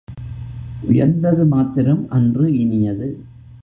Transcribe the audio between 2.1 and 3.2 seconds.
அன்று இனியது.